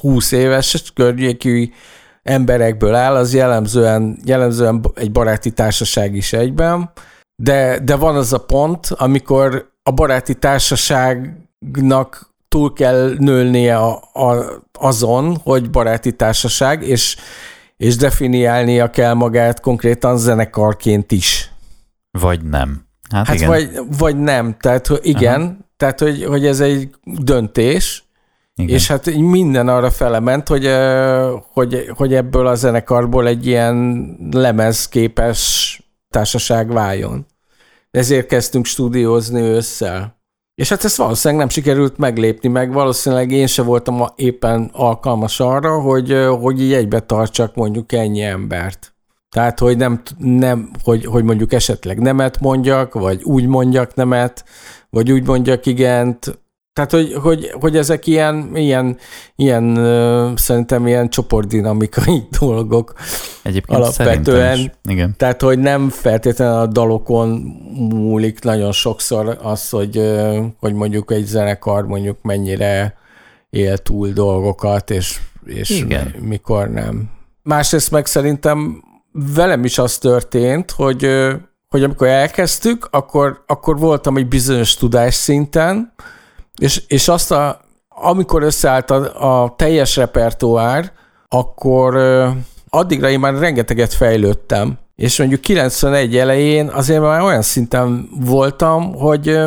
20 0.00 0.32
éves 0.32 0.92
környékű 0.94 1.70
emberekből 2.22 2.94
áll, 2.94 3.14
az 3.14 3.34
jellemzően, 3.34 4.18
jellemzően 4.24 4.84
egy 4.94 5.12
baráti 5.12 5.50
társaság 5.50 6.14
is 6.14 6.32
egyben, 6.32 6.90
de, 7.42 7.78
de 7.78 7.96
van 7.96 8.16
az 8.16 8.32
a 8.32 8.38
pont, 8.38 8.86
amikor 8.86 9.72
a 9.82 9.90
baráti 9.90 10.34
társaságnak 10.34 12.30
túl 12.48 12.72
kell 12.72 13.14
nőnie 13.18 13.76
a, 13.76 14.02
a, 14.12 14.62
azon, 14.72 15.36
hogy 15.36 15.70
baráti 15.70 16.12
társaság, 16.12 16.82
és, 16.82 17.16
és 17.76 17.96
definiálnia 17.96 18.90
kell 18.90 19.14
magát 19.14 19.60
konkrétan 19.60 20.18
zenekarként 20.18 21.12
is. 21.12 21.52
Vagy 22.18 22.42
nem. 22.42 22.84
Hát, 23.10 23.26
hát 23.26 23.36
igen. 23.36 23.48
Vagy, 23.48 23.80
vagy 23.98 24.16
nem. 24.16 24.56
Tehát, 24.60 24.86
hogy 24.86 25.00
igen, 25.02 25.40
Aha. 25.40 25.56
tehát, 25.76 26.00
hogy, 26.00 26.24
hogy 26.24 26.46
ez 26.46 26.60
egy 26.60 26.90
döntés, 27.04 28.04
igen. 28.60 28.74
és 28.76 28.88
hát 28.88 29.14
minden 29.14 29.68
arra 29.68 29.90
felement, 29.90 30.48
hogy, 30.48 30.70
hogy, 31.52 31.90
hogy 31.96 32.14
ebből 32.14 32.46
a 32.46 32.54
zenekarból 32.54 33.26
egy 33.26 33.46
ilyen 33.46 34.06
lemezképes 34.32 35.74
társaság 36.10 36.72
váljon. 36.72 37.26
Ezért 37.90 38.26
kezdtünk 38.26 38.64
stúdiózni 38.64 39.40
ősszel. 39.40 40.18
És 40.54 40.68
hát 40.68 40.84
ezt 40.84 40.96
valószínűleg 40.96 41.42
nem 41.42 41.52
sikerült 41.54 41.98
meglépni, 41.98 42.48
meg 42.48 42.72
valószínűleg 42.72 43.30
én 43.30 43.46
se 43.46 43.62
voltam 43.62 44.04
éppen 44.16 44.70
alkalmas 44.72 45.40
arra, 45.40 45.80
hogy, 45.80 46.26
hogy 46.40 46.62
így 46.62 46.72
egybe 46.72 47.00
tartsak 47.00 47.54
mondjuk 47.54 47.92
ennyi 47.92 48.22
embert. 48.22 48.94
Tehát, 49.30 49.58
hogy 49.58 49.76
nem, 49.76 50.00
nem 50.18 50.70
hogy, 50.84 51.04
hogy 51.04 51.24
mondjuk 51.24 51.52
esetleg 51.52 51.98
nemet 51.98 52.40
mondjak, 52.40 52.94
vagy 52.94 53.22
úgy 53.22 53.46
mondjak 53.46 53.94
nemet, 53.94 54.44
vagy 54.90 55.12
úgy 55.12 55.26
mondjak 55.26 55.66
igent, 55.66 56.38
tehát, 56.86 57.06
hogy, 57.06 57.14
hogy, 57.22 57.50
hogy 57.60 57.76
ezek 57.76 58.06
ilyen, 58.06 58.50
ilyen, 58.54 58.96
ilyen 59.36 59.74
szerintem 60.36 60.86
ilyen 60.86 61.08
csoportdinamikai 61.08 62.22
dolgok 62.40 62.92
Egyébként 63.42 63.78
alapvetően. 63.78 64.58
Is. 64.58 64.70
Igen. 64.84 65.14
Tehát, 65.16 65.42
hogy 65.42 65.58
nem 65.58 65.88
feltétlenül 65.88 66.54
a 66.54 66.66
dalokon 66.66 67.28
múlik 67.90 68.42
nagyon 68.42 68.72
sokszor 68.72 69.38
az, 69.42 69.70
hogy, 69.70 70.00
hogy 70.58 70.74
mondjuk 70.74 71.12
egy 71.12 71.24
zenekar 71.24 71.86
mondjuk 71.86 72.22
mennyire 72.22 72.94
él 73.50 73.78
túl 73.78 74.08
dolgokat, 74.08 74.90
és, 74.90 75.18
és 75.44 75.70
Igen. 75.70 76.14
mikor 76.20 76.68
nem. 76.70 77.10
Másrészt 77.42 77.90
meg 77.90 78.06
szerintem 78.06 78.84
velem 79.12 79.64
is 79.64 79.78
az 79.78 79.98
történt, 79.98 80.70
hogy, 80.70 81.08
hogy 81.68 81.82
amikor 81.82 82.06
elkezdtük, 82.06 82.88
akkor, 82.90 83.44
akkor 83.46 83.78
voltam 83.78 84.16
egy 84.16 84.28
bizonyos 84.28 84.74
tudás 84.74 85.14
szinten, 85.14 85.92
és, 86.60 86.82
és 86.86 87.08
azt 87.08 87.30
a, 87.30 87.60
amikor 87.88 88.42
összeállt 88.42 88.90
a, 88.90 89.42
a 89.42 89.54
teljes 89.56 89.96
repertoár, 89.96 90.92
akkor 91.28 91.96
addigra 92.68 93.08
én 93.08 93.20
már 93.20 93.34
rengeteget 93.38 93.92
fejlődtem. 93.92 94.78
És 94.96 95.18
mondjuk 95.18 95.40
91 95.40 96.16
elején 96.16 96.68
azért 96.68 97.00
már 97.00 97.20
olyan 97.20 97.42
szinten 97.42 98.08
voltam, 98.20 98.94
hogy 98.94 99.38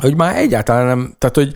hogy 0.00 0.16
már 0.16 0.36
egyáltalán 0.36 0.86
nem, 0.86 1.14
tehát 1.18 1.36
hogy 1.36 1.52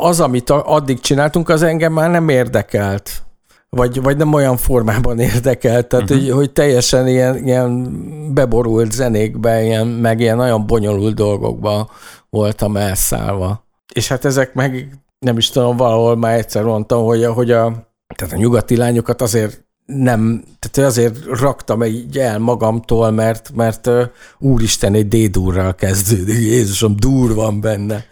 az, 0.00 0.20
amit 0.20 0.50
addig 0.50 1.00
csináltunk, 1.00 1.48
az 1.48 1.62
engem 1.62 1.92
már 1.92 2.10
nem 2.10 2.28
érdekelt. 2.28 3.22
Vagy, 3.68 4.02
vagy 4.02 4.16
nem 4.16 4.32
olyan 4.32 4.56
formában 4.56 5.18
érdekelt, 5.32 5.86
tehát 5.86 6.10
uh-huh. 6.10 6.26
hogy, 6.26 6.34
hogy 6.34 6.52
teljesen 6.52 7.08
ilyen, 7.08 7.36
ilyen 7.36 7.90
beborult 8.34 8.92
zenékbe, 8.92 9.62
ilyen, 9.62 9.86
meg 9.86 10.20
ilyen 10.20 10.36
nagyon 10.36 10.66
bonyolult 10.66 11.14
dolgokba 11.14 11.90
voltam 12.30 12.76
elszállva. 12.76 13.63
És 13.94 14.08
hát 14.08 14.24
ezek 14.24 14.54
meg 14.54 14.98
nem 15.18 15.36
is 15.36 15.50
tudom, 15.50 15.76
valahol 15.76 16.16
már 16.16 16.38
egyszer 16.38 16.62
mondtam, 16.62 17.04
hogy, 17.04 17.24
hogy 17.24 17.50
a, 17.50 17.88
tehát 18.16 18.34
a 18.34 18.36
nyugati 18.36 18.76
lányokat 18.76 19.22
azért 19.22 19.64
nem, 19.86 20.44
tehát 20.58 20.90
azért 20.90 21.24
raktam 21.24 21.82
így 21.82 22.18
el 22.18 22.38
magamtól, 22.38 23.10
mert, 23.10 23.50
mert 23.54 23.90
úristen, 24.38 24.94
egy 24.94 25.08
D-durral 25.08 25.74
kezdődik. 25.74 26.38
Jézusom, 26.38 26.96
dur 26.96 27.34
van 27.34 27.60
benne. 27.60 28.04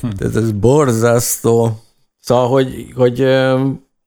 Hm. 0.00 0.08
Tehát 0.08 0.36
ez 0.36 0.52
borzasztó. 0.52 1.82
Szóval, 2.20 2.48
hogy, 2.48 2.92
hogy 2.94 3.20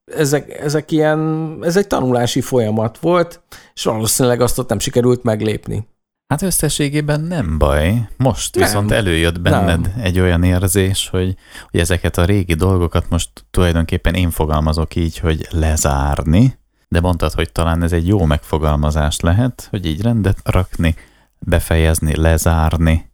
ezek, 0.05 0.59
ezek 0.59 0.91
ilyen, 0.91 1.57
ez 1.61 1.77
egy 1.77 1.87
tanulási 1.87 2.41
folyamat 2.41 2.97
volt, 2.97 3.41
és 3.73 3.83
valószínűleg 3.83 4.41
azt 4.41 4.59
ott 4.59 4.69
nem 4.69 4.79
sikerült 4.79 5.23
meglépni. 5.23 5.87
Hát 6.31 6.41
összességében 6.41 7.21
nem 7.21 7.57
baj. 7.57 8.07
Most 8.17 8.55
nem. 8.55 8.63
viszont 8.63 8.91
előjött 8.91 9.41
benned 9.41 9.81
nem. 9.81 9.93
egy 10.01 10.19
olyan 10.19 10.43
érzés, 10.43 11.09
hogy, 11.09 11.35
hogy 11.71 11.79
ezeket 11.79 12.17
a 12.17 12.25
régi 12.25 12.53
dolgokat 12.53 13.09
most 13.09 13.29
tulajdonképpen 13.49 14.13
én 14.13 14.29
fogalmazok 14.29 14.95
így, 14.95 15.17
hogy 15.17 15.47
lezárni, 15.49 16.57
de 16.87 16.99
mondtad, 16.99 17.33
hogy 17.33 17.51
talán 17.51 17.83
ez 17.83 17.91
egy 17.91 18.07
jó 18.07 18.25
megfogalmazás 18.25 19.19
lehet, 19.19 19.67
hogy 19.69 19.85
így 19.85 20.01
rendet 20.01 20.37
rakni, 20.43 20.95
befejezni, 21.39 22.15
lezárni, 22.15 23.11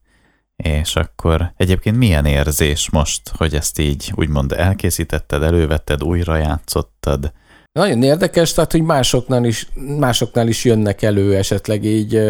és 0.55 0.95
akkor 0.95 1.53
egyébként 1.55 1.97
milyen 1.97 2.25
érzés 2.25 2.89
most, 2.89 3.31
hogy 3.37 3.55
ezt 3.55 3.79
így 3.79 4.11
úgymond 4.15 4.51
elkészítetted, 4.51 5.43
elővetted, 5.43 6.03
újra 6.03 6.35
játszottad? 6.35 7.31
Nagyon 7.77 8.03
érdekes, 8.03 8.53
tehát, 8.53 8.71
hogy 8.71 8.81
másoknál 8.81 9.45
is, 9.45 9.67
másoknál 9.97 10.47
is 10.47 10.65
jönnek 10.65 11.01
elő 11.01 11.35
esetleg 11.35 11.83
így, 11.83 12.21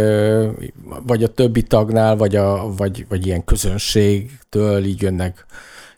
vagy 1.06 1.24
a 1.24 1.27
többi 1.27 1.62
tagnál, 1.62 2.16
vagy, 2.16 2.36
a, 2.36 2.74
vagy, 2.75 3.06
vagy 3.10 3.25
ilyen 3.25 3.44
közönségtől 3.44 4.86
így 4.86 5.01
jönnek, 5.01 5.46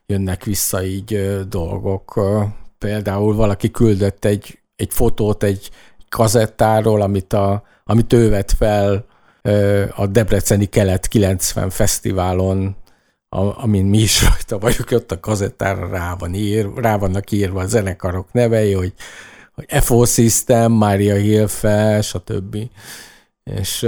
jönnek 0.05 0.43
vissza 0.43 0.83
így 0.83 1.39
dolgok. 1.47 2.19
Például 2.77 3.35
valaki 3.35 3.71
küldött 3.71 4.25
egy, 4.25 4.59
egy 4.75 4.93
fotót 4.93 5.43
egy 5.43 5.69
kazettáról, 6.09 7.01
amit, 7.01 7.33
a, 7.33 7.63
amit 7.83 8.13
ő 8.13 8.29
vett 8.29 8.51
fel 8.51 9.05
a 9.95 10.07
Debreceni 10.07 10.65
Kelet 10.65 11.07
90 11.07 11.69
fesztiválon, 11.69 12.75
amin 13.55 13.85
mi 13.85 13.97
is 13.97 14.23
rajta 14.23 14.57
vagyunk, 14.57 14.91
ott 14.91 15.11
a 15.11 15.19
kazettára 15.19 15.89
rá, 15.89 16.15
van 16.19 16.33
ír, 16.33 16.69
rá 16.75 16.97
vannak 16.97 17.31
írva 17.31 17.61
a 17.61 17.67
zenekarok 17.67 18.31
nevei, 18.31 18.73
hogy 18.73 18.93
hogy 19.59 19.83
FO 19.83 20.05
System, 20.05 20.71
Maria 20.71 21.15
Hilfe, 21.15 22.01
stb. 22.01 22.57
És, 23.43 23.87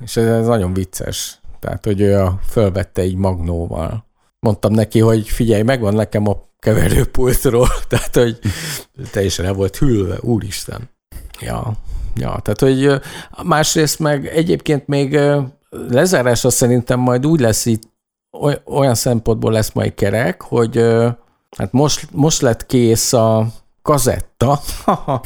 és 0.00 0.16
ez 0.16 0.46
nagyon 0.46 0.72
vicces. 0.72 1.40
Tehát, 1.60 1.84
hogy 1.84 2.00
ő 2.00 2.16
a, 2.18 2.38
fölvette 2.48 3.02
egy 3.02 3.14
magnóval. 3.14 4.06
Mondtam 4.38 4.72
neki, 4.72 5.00
hogy 5.00 5.28
figyelj, 5.28 5.62
megvan 5.62 5.94
nekem 5.94 6.28
a 6.28 6.48
keverőpultról, 6.58 7.68
tehát, 7.88 8.14
hogy 8.14 8.38
teljesen 9.10 9.44
el 9.44 9.52
volt 9.52 9.76
hűlve, 9.76 10.16
úristen. 10.20 10.90
Ja, 11.40 11.72
ja, 12.14 12.40
tehát, 12.42 12.60
hogy 12.60 13.00
másrészt 13.42 13.98
meg 13.98 14.26
egyébként 14.26 14.86
még 14.86 15.18
lezárása 15.88 16.50
szerintem 16.50 17.00
majd 17.00 17.26
úgy 17.26 17.40
lesz 17.40 17.66
itt, 17.66 17.82
olyan 18.64 18.94
szempontból 18.94 19.52
lesz 19.52 19.72
majd 19.72 19.94
kerek, 19.94 20.42
hogy 20.42 20.76
hát 21.56 21.72
most, 21.72 22.08
most 22.12 22.40
lett 22.40 22.66
kész 22.66 23.12
a, 23.12 23.46
kazetta, 23.86 24.60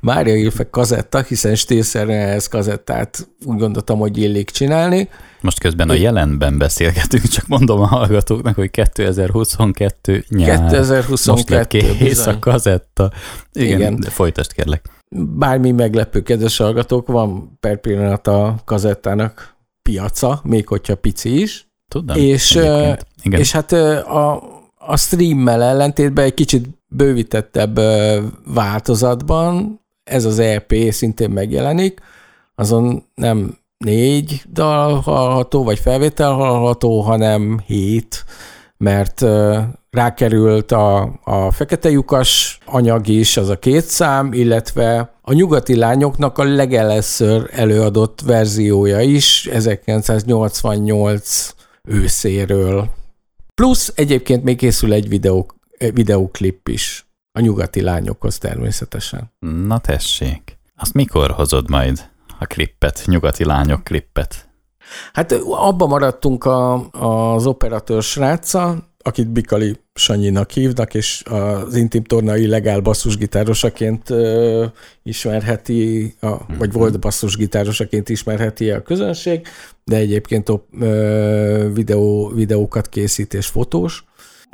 Mária 0.00 0.34
Ilfe 0.34 0.70
kazetta, 0.70 1.22
hiszen 1.22 1.54
stílszerűen 1.54 2.28
ez 2.28 2.46
kazettát 2.46 3.28
úgy 3.44 3.58
gondoltam, 3.58 3.98
hogy 3.98 4.18
illik 4.18 4.50
csinálni. 4.50 5.08
Most 5.40 5.60
közben 5.60 5.88
a 5.88 5.94
jelenben 5.94 6.58
beszélgetünk, 6.58 7.22
csak 7.22 7.46
mondom 7.46 7.80
a 7.80 7.86
hallgatóknak, 7.86 8.54
hogy 8.54 8.70
2022 8.70 10.24
nyár. 10.28 10.58
2022 10.58 11.30
Most 11.30 11.48
lett 11.48 11.96
kész 11.96 12.26
a 12.26 12.38
kazetta. 12.38 13.10
Igen, 13.52 13.78
Igen. 13.78 14.00
De 14.00 14.10
folytasd 14.10 14.52
kérlek. 14.52 14.88
Bármi 15.36 15.70
meglepő, 15.70 16.22
kedves 16.22 16.56
hallgatók, 16.56 17.06
van 17.06 17.56
per 17.60 17.80
pillanat 17.80 18.26
a 18.26 18.54
kazettának 18.64 19.56
piaca, 19.82 20.40
még 20.44 20.68
hogyha 20.68 20.94
pici 20.94 21.40
is. 21.40 21.68
Tudom. 21.88 22.16
És, 22.16 22.50
Igen. 23.22 23.40
és 23.40 23.52
hát 23.52 23.72
a, 23.72 24.42
a 24.76 24.96
streammel 24.96 25.62
ellentétben 25.62 26.24
egy 26.24 26.34
kicsit 26.34 26.68
bővítettebb 26.96 27.80
változatban 28.46 29.82
ez 30.04 30.24
az 30.24 30.38
EP 30.38 30.74
szintén 30.90 31.30
megjelenik, 31.30 32.00
azon 32.54 33.04
nem 33.14 33.58
négy 33.78 34.42
dal 34.52 35.00
hallható, 35.00 35.64
vagy 35.64 35.78
felvétel 35.78 36.32
hallható, 36.32 37.00
hanem 37.00 37.60
hét, 37.66 38.24
mert 38.76 39.24
rákerült 39.90 40.72
a, 40.72 41.20
a 41.24 41.50
fekete 41.50 41.90
lyukas 41.90 42.58
anyag 42.64 43.08
is, 43.08 43.36
az 43.36 43.48
a 43.48 43.58
két 43.58 43.84
szám, 43.84 44.32
illetve 44.32 45.14
a 45.22 45.32
nyugati 45.32 45.76
lányoknak 45.76 46.38
a 46.38 46.44
legelőször 46.44 47.50
előadott 47.52 48.20
verziója 48.20 49.00
is 49.00 49.46
1988 49.46 51.54
őszéről. 51.82 52.88
Plusz 53.54 53.92
egyébként 53.94 54.44
még 54.44 54.56
készül 54.56 54.92
egy 54.92 55.08
videó, 55.08 55.46
videóklip 55.92 56.68
is 56.68 57.06
a 57.32 57.40
nyugati 57.40 57.80
lányokhoz 57.80 58.38
természetesen. 58.38 59.32
Na 59.66 59.78
tessék, 59.78 60.58
azt 60.76 60.94
mikor 60.94 61.30
hozod 61.30 61.70
majd 61.70 62.08
a 62.38 62.46
klippet, 62.46 63.02
nyugati 63.06 63.44
lányok 63.44 63.84
klippet? 63.84 64.48
Hát 65.12 65.32
abban 65.48 65.88
maradtunk 65.88 66.44
a, 66.44 66.90
az 66.90 67.46
operatőr 67.46 68.02
sráccal, 68.02 68.92
akit 68.98 69.28
Bikali 69.28 69.76
Sanyinak 69.94 70.50
hívnak, 70.50 70.94
és 70.94 71.22
az 71.24 71.74
intim 71.74 72.04
torna 72.04 72.36
illegál 72.36 72.80
basszusgitárosaként 72.80 74.10
ö, 74.10 74.64
ismerheti, 75.02 76.14
a, 76.20 76.46
vagy 76.58 76.68
mhm. 76.68 76.78
volt 76.78 77.00
basszusgitárosaként 77.00 78.08
ismerheti 78.08 78.70
a 78.70 78.82
közönség, 78.82 79.46
de 79.84 79.96
egyébként 79.96 80.50
ö, 80.80 81.70
videó, 81.72 82.28
videókat 82.34 82.88
készít 82.88 83.34
és 83.34 83.46
fotós 83.46 84.04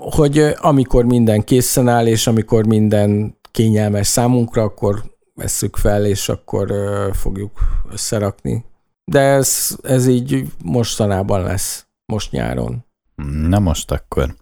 hogy 0.01 0.55
amikor 0.61 1.05
minden 1.05 1.45
készen 1.45 1.89
áll, 1.89 2.07
és 2.07 2.27
amikor 2.27 2.67
minden 2.67 3.39
kényelmes 3.51 4.07
számunkra, 4.07 4.63
akkor 4.63 5.03
vesszük 5.35 5.77
fel, 5.77 6.07
és 6.07 6.29
akkor 6.29 6.73
fogjuk 7.13 7.61
összerakni. 7.93 8.65
De 9.05 9.21
ez, 9.21 9.77
ez 9.83 10.07
így 10.07 10.45
mostanában 10.65 11.43
lesz, 11.43 11.87
most 12.07 12.31
nyáron. 12.31 12.85
Na 13.49 13.59
most 13.59 13.91
akkor 13.91 14.35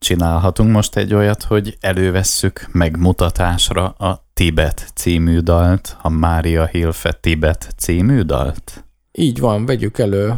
csinálhatunk 0.00 0.70
most 0.70 0.96
egy 0.96 1.14
olyat, 1.14 1.42
hogy 1.42 1.76
elővesszük 1.80 2.68
megmutatásra 2.72 3.88
a 3.88 4.24
Tibet 4.34 4.90
című 4.94 5.38
dalt, 5.38 5.96
a 6.02 6.08
Mária 6.08 6.66
Hilfe 6.66 7.12
Tibet 7.12 7.74
című 7.76 8.20
dalt? 8.20 8.84
Így 9.12 9.40
van, 9.40 9.66
vegyük 9.66 9.98
elő. 9.98 10.34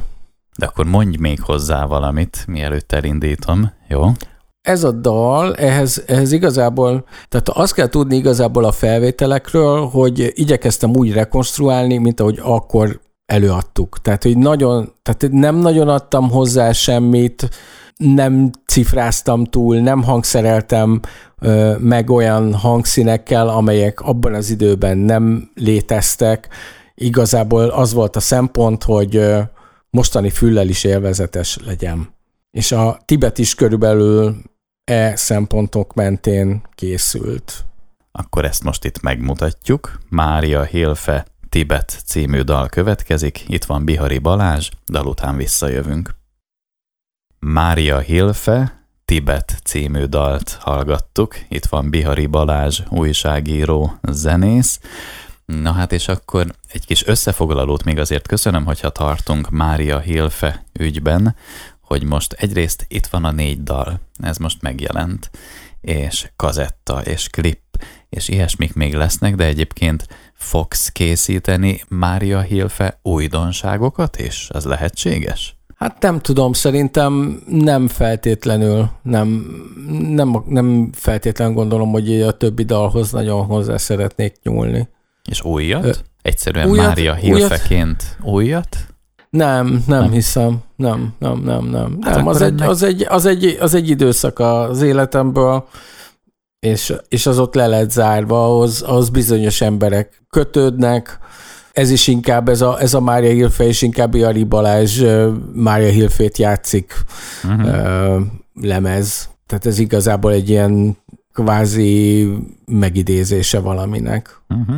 De 0.59 0.67
akkor 0.67 0.87
mondj 0.87 1.17
még 1.19 1.41
hozzá 1.41 1.85
valamit, 1.85 2.45
mielőtt 2.47 2.93
elindítom, 2.93 3.73
jó? 3.89 4.13
Ez 4.63 4.85
a 4.85 4.91
dal, 4.91 5.55
ehhez, 5.55 6.03
ehhez 6.07 6.33
igazából, 6.33 7.05
tehát 7.29 7.49
azt 7.49 7.75
kell 7.75 7.89
tudni 7.89 8.17
igazából 8.17 8.65
a 8.65 8.73
felvételekről, 8.73 9.87
hogy 9.87 10.33
igyekeztem 10.35 10.97
úgy 10.97 11.13
rekonstruálni, 11.13 11.99
mint 11.99 12.21
ahogy 12.21 12.39
akkor 12.43 13.01
előadtuk. 13.27 14.01
Tehát, 14.01 14.23
hogy 14.23 14.39
nagyon, 14.39 14.93
tehát 15.03 15.29
nem 15.31 15.57
nagyon 15.57 15.89
adtam 15.89 16.31
hozzá 16.31 16.73
semmit, 16.73 17.49
nem 17.97 18.51
cifráztam 18.67 19.45
túl, 19.45 19.79
nem 19.79 20.03
hangszereltem 20.03 21.01
ö, 21.41 21.77
meg 21.79 22.11
olyan 22.11 22.55
hangszínekkel, 22.55 23.49
amelyek 23.49 24.01
abban 24.01 24.35
az 24.35 24.51
időben 24.51 24.99
nem 24.99 25.51
léteztek. 25.55 26.49
Igazából 26.95 27.65
az 27.69 27.93
volt 27.93 28.17
a 28.17 28.21
szempont, 28.21 28.83
hogy 28.83 29.17
ö, 29.17 29.41
mostani 29.91 30.31
füllel 30.31 30.69
is 30.69 30.85
élvezetes 30.85 31.59
legyen. 31.67 32.09
És 32.51 32.73
a 32.73 32.99
Tibet 33.05 33.39
is 33.39 33.55
körülbelül 33.55 34.37
e 34.85 35.17
szempontok 35.17 35.95
mentén 35.95 36.63
készült. 36.75 37.65
Akkor 38.13 38.45
ezt 38.45 38.65
most 38.65 38.85
itt 38.85 39.01
megmutatjuk. 39.01 40.01
Mária 40.09 40.63
Hilfe 40.63 41.27
Tibet 41.49 42.03
című 42.05 42.41
dal 42.41 42.69
következik, 42.69 43.45
itt 43.49 43.65
van 43.65 43.85
Bihari 43.85 44.19
Balázs, 44.19 44.69
dal 44.87 45.07
után 45.07 45.37
visszajövünk. 45.37 46.15
Mária 47.39 47.99
Hilfe 47.99 48.85
Tibet 49.05 49.59
című 49.65 50.05
dalt 50.05 50.59
hallgattuk, 50.61 51.37
itt 51.49 51.65
van 51.65 51.91
Bihari 51.91 52.27
Balázs, 52.27 52.81
újságíró, 52.89 53.99
zenész. 54.03 54.81
Na 55.45 55.73
hát 55.73 55.93
és 55.93 56.09
akkor 56.09 56.47
egy 56.69 56.87
kis 56.87 57.07
összefoglalót 57.07 57.85
még 57.85 57.99
azért 57.99 58.29
köszönöm, 58.29 58.65
hogyha 58.65 58.91
tartunk 58.91 59.51
Mária 59.51 59.99
Hilfe 59.99 60.65
ügyben 60.73 61.37
hogy 61.93 62.05
most 62.05 62.33
egyrészt 62.33 62.85
itt 62.89 63.07
van 63.07 63.25
a 63.25 63.31
négy 63.31 63.63
dal, 63.63 64.01
ez 64.23 64.37
most 64.37 64.63
megjelent, 64.63 65.31
és 65.81 66.31
kazetta, 66.37 67.01
és 67.01 67.29
klip, 67.29 67.61
és 68.09 68.29
ilyesmik 68.29 68.75
még 68.75 68.95
lesznek, 68.95 69.35
de 69.35 69.45
egyébként 69.45 70.07
fogsz 70.35 70.89
készíteni 70.89 71.81
Mária 71.89 72.41
Hilfe 72.41 72.99
újdonságokat 73.03 74.19
is? 74.19 74.49
Az 74.53 74.65
lehetséges? 74.65 75.57
Hát 75.77 76.03
nem 76.03 76.21
tudom, 76.21 76.53
szerintem 76.53 77.43
nem 77.47 77.89
feltétlenül, 77.89 78.91
nem, 79.03 79.47
nem, 80.09 80.45
nem 80.47 80.91
feltétlenül 80.93 81.55
gondolom, 81.55 81.91
hogy 81.91 82.23
a 82.23 82.37
többi 82.37 82.65
dalhoz 82.65 83.11
nagyon 83.11 83.45
hozzá 83.45 83.77
szeretnék 83.77 84.35
nyúlni. 84.43 84.89
És 85.31 85.45
újat? 85.45 85.85
Ö, 85.85 85.93
Egyszerűen 86.23 86.69
újat, 86.69 86.87
Mária 86.87 87.15
Hilfeként 87.15 88.17
újat? 88.21 88.35
újat? 88.35 88.92
Nem, 89.37 89.67
nem, 89.87 90.01
nem 90.01 90.11
hiszem. 90.11 90.63
Nem, 90.77 91.15
nem, 91.19 91.39
nem, 91.39 91.65
nem. 91.65 91.99
Hát 92.01 92.15
nem 92.17 92.27
az, 92.27 92.41
egy, 92.41 92.53
ennek... 92.53 92.69
az, 92.69 92.83
egy, 92.83 93.07
az, 93.09 93.27
egy, 93.27 93.57
az 93.61 93.75
egy 93.75 93.89
időszak 93.89 94.39
az 94.39 94.83
életemből, 94.83 95.69
és, 96.59 96.95
és 97.09 97.27
az 97.27 97.39
ott 97.39 97.55
le 97.55 97.67
lett 97.67 97.91
zárva, 97.91 98.45
ahhoz, 98.45 98.83
ahhoz 98.83 99.09
bizonyos 99.09 99.61
emberek 99.61 100.23
kötődnek, 100.31 101.19
ez 101.73 101.91
is 101.91 102.07
inkább, 102.07 102.49
ez 102.49 102.61
a, 102.61 102.81
ez 102.81 102.95
a 102.95 103.01
Mária 103.01 103.31
Hilfe, 103.31 103.65
és 103.65 103.83
inkább 103.83 104.15
Jari 104.15 104.45
Balázs 104.45 105.03
Mária 105.53 105.91
Hilfét 105.91 106.39
játszik 106.39 107.05
uh-huh. 107.45 108.23
lemez. 108.61 109.29
Tehát 109.47 109.67
ez 109.67 109.79
igazából 109.79 110.33
egy 110.33 110.49
ilyen 110.49 110.97
kvázi 111.33 112.29
megidézése 112.67 113.61
valaminek. 113.61 114.41
Uh-huh. 114.49 114.77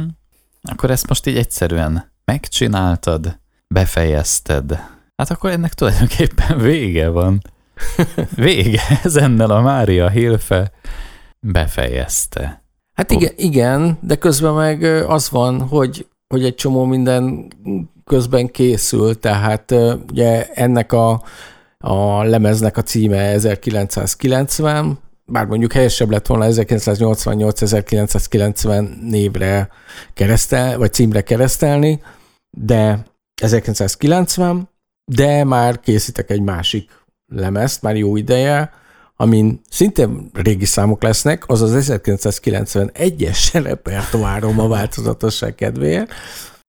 Akkor 0.62 0.90
ezt 0.90 1.08
most 1.08 1.26
így 1.26 1.36
egyszerűen 1.36 2.12
megcsináltad, 2.24 3.38
befejezted, 3.74 4.78
hát 5.16 5.30
akkor 5.30 5.50
ennek 5.50 5.74
tulajdonképpen 5.74 6.58
vége 6.58 7.08
van. 7.08 7.40
Vége, 8.34 8.82
ezennel 9.04 9.50
a 9.50 9.60
Mária 9.60 10.08
Hilfe 10.08 10.72
befejezte. 11.40 12.62
Hát 12.94 13.10
igen, 13.10 13.32
igen, 13.36 13.98
de 14.00 14.16
közben 14.16 14.54
meg 14.54 14.82
az 15.08 15.30
van, 15.30 15.60
hogy, 15.60 16.06
hogy 16.34 16.44
egy 16.44 16.54
csomó 16.54 16.84
minden 16.84 17.52
közben 18.04 18.50
készül, 18.50 19.18
tehát 19.18 19.74
ugye 20.10 20.46
ennek 20.46 20.92
a, 20.92 21.22
a 21.78 22.22
lemeznek 22.22 22.76
a 22.76 22.82
címe 22.82 23.18
1990, 23.18 24.98
bár 25.24 25.46
mondjuk 25.46 25.72
helyesebb 25.72 26.10
lett 26.10 26.26
volna 26.26 26.46
1988-1990 26.48 29.00
névre 29.00 29.68
keresztel, 30.14 30.78
vagy 30.78 30.92
címre 30.92 31.20
keresztelni, 31.20 32.02
de 32.50 33.12
1990, 33.42 34.68
de 35.04 35.44
már 35.44 35.80
készítek 35.80 36.30
egy 36.30 36.42
másik 36.42 36.90
lemezt, 37.26 37.82
már 37.82 37.96
jó 37.96 38.16
ideje, 38.16 38.72
amin 39.16 39.60
szintén 39.70 40.30
régi 40.32 40.64
számok 40.64 41.02
lesznek, 41.02 41.44
az 41.46 41.62
az 41.62 41.86
1991-es 41.90 43.50
repertoárom 43.64 44.60
a 44.60 44.68
változatosság 44.68 45.54
kedvéért, 45.54 46.12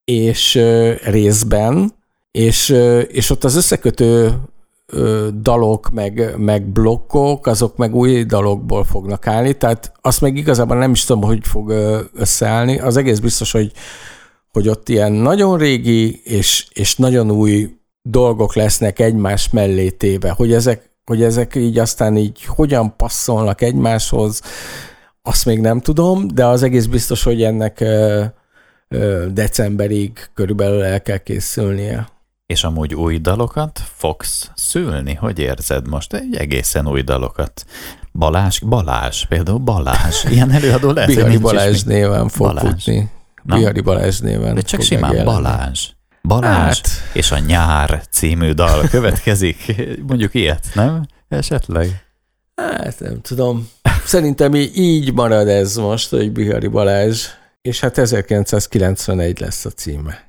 és 0.03 0.59
részben, 1.03 1.93
és, 2.31 2.69
és 3.07 3.29
ott 3.29 3.43
az 3.43 3.55
összekötő 3.55 4.39
dalok, 5.41 5.89
meg, 5.89 6.35
meg 6.37 6.67
blokkok, 6.67 7.47
azok 7.47 7.77
meg 7.77 7.95
új 7.95 8.23
dalokból 8.23 8.83
fognak 8.83 9.27
állni, 9.27 9.53
tehát 9.53 9.91
azt 10.01 10.21
meg 10.21 10.37
igazából 10.37 10.77
nem 10.77 10.91
is 10.91 11.03
tudom, 11.03 11.23
hogy 11.23 11.39
fog 11.47 11.69
összeállni. 12.13 12.79
Az 12.79 12.97
egész 12.97 13.19
biztos, 13.19 13.51
hogy, 13.51 13.71
hogy 14.55 14.67
ott 14.67 14.89
ilyen 14.89 15.11
nagyon 15.11 15.57
régi 15.57 16.21
és, 16.23 16.67
és 16.73 16.95
nagyon 16.95 17.31
új 17.31 17.75
dolgok 18.01 18.55
lesznek 18.55 18.99
egymás 18.99 19.49
mellé 19.49 19.89
téve, 19.89 20.29
hogy 20.29 20.53
ezek, 20.53 20.89
hogy 21.05 21.23
ezek 21.23 21.55
így 21.55 21.79
aztán 21.79 22.17
így 22.17 22.43
hogyan 22.45 22.95
passzolnak 22.95 23.61
egymáshoz, 23.61 24.41
azt 25.21 25.45
még 25.45 25.59
nem 25.59 25.79
tudom, 25.79 26.27
de 26.27 26.45
az 26.45 26.63
egész 26.63 26.85
biztos, 26.85 27.23
hogy 27.23 27.43
ennek 27.43 27.83
decemberig 29.31 30.29
körülbelül 30.33 30.83
el 30.83 31.01
kell 31.01 31.17
készülnie. 31.17 32.07
És 32.45 32.63
amúgy 32.63 32.93
új 32.93 33.17
dalokat 33.17 33.81
fogsz 33.95 34.51
szülni? 34.55 35.13
Hogy 35.13 35.39
érzed 35.39 35.87
most? 35.87 36.13
Egy 36.13 36.35
egészen 36.35 36.87
új 36.87 37.01
dalokat. 37.01 37.65
Balás, 38.13 38.59
Balás, 38.59 39.25
például 39.29 39.57
Balás. 39.57 40.23
Ilyen 40.29 40.51
előadó 40.51 40.91
lesz. 40.91 41.07
Bihari 41.07 41.37
Balázs 41.37 41.83
néven 41.83 42.27
fog 42.29 42.47
Balázs. 42.47 42.65
futni. 42.65 43.09
Na? 43.45 43.55
Bihari 43.55 43.81
Balázs 43.81 44.19
néven 44.19 44.55
De 44.55 44.61
csak 44.61 44.81
simán 44.81 45.01
megjelenni. 45.01 45.35
Balázs. 45.35 45.89
Balázs 46.21 46.81
hát. 46.81 46.89
és 47.13 47.31
a 47.31 47.39
Nyár 47.39 48.03
című 48.11 48.51
dal 48.51 48.87
következik. 48.95 49.75
Mondjuk 50.07 50.33
ilyet, 50.33 50.67
nem? 50.73 51.05
Esetleg. 51.27 52.05
Hát 52.55 52.99
nem 52.99 53.21
tudom. 53.21 53.69
Szerintem 54.05 54.53
így 54.75 55.13
marad 55.13 55.47
ez 55.47 55.75
most, 55.75 56.09
hogy 56.09 56.31
Bihari 56.31 56.67
Balázs, 56.67 57.25
és 57.61 57.79
hát 57.79 57.97
1991 57.97 59.39
lesz 59.39 59.65
a 59.65 59.69
címe. 59.69 60.27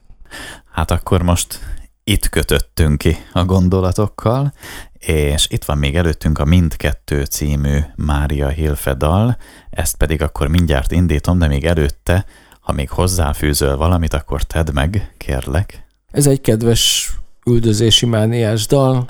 Hát 0.73 0.91
akkor 0.91 1.23
most 1.23 1.61
itt 2.05 2.29
kötöttünk 2.29 2.99
ki 2.99 3.17
a 3.33 3.45
gondolatokkal, 3.45 4.53
és 4.99 5.47
itt 5.51 5.65
van 5.65 5.79
még 5.79 5.97
előttünk 5.97 6.39
a 6.39 6.45
Mindkettő 6.45 7.25
című 7.25 7.79
Mária 7.95 8.49
Hilfe 8.49 8.95
dal, 8.95 9.37
ezt 9.71 9.97
pedig 9.97 10.23
akkor 10.23 10.49
mindjárt 10.49 10.93
indítom, 10.93 11.39
de 11.39 11.47
még 11.47 11.65
előtte, 11.65 12.25
ha 12.67 12.73
még 12.73 12.91
hozzáfűzöl 12.91 13.77
valamit, 13.77 14.13
akkor 14.13 14.43
tedd 14.43 14.73
meg, 14.73 15.15
kérlek. 15.17 15.87
Ez 16.11 16.27
egy 16.27 16.41
kedves 16.41 17.13
üldözési 17.45 18.07
mániás 18.07 18.67
dal. 18.67 19.07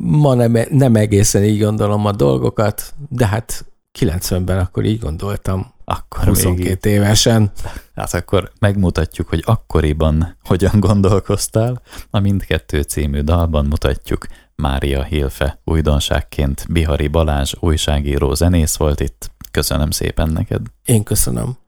Ma 0.00 0.34
nem, 0.34 0.58
nem 0.70 0.94
egészen 0.94 1.44
így 1.44 1.60
gondolom 1.60 2.06
a 2.06 2.12
dolgokat, 2.12 2.94
de 3.08 3.26
hát 3.26 3.64
90-ben 3.98 4.58
akkor 4.58 4.84
így 4.84 4.98
gondoltam. 4.98 5.72
Akkor 5.84 6.24
22 6.24 6.88
még... 6.88 6.98
évesen. 6.98 7.52
Hát 7.94 8.14
akkor 8.14 8.52
megmutatjuk, 8.58 9.28
hogy 9.28 9.42
akkoriban 9.46 10.36
hogyan 10.44 10.80
gondolkoztál. 10.80 11.82
A 12.10 12.18
mindkettő 12.18 12.82
című 12.82 13.20
dalban 13.20 13.66
mutatjuk 13.66 14.26
Mária 14.54 15.02
Hilfe 15.02 15.60
újdonságként 15.64 16.66
Bihari 16.70 17.08
Balázs 17.08 17.54
újságíró 17.60 18.34
zenész 18.34 18.76
volt 18.76 19.00
itt. 19.00 19.30
Köszönöm 19.50 19.90
szépen 19.90 20.28
neked. 20.28 20.60
Én 20.84 21.02
köszönöm. 21.02 21.58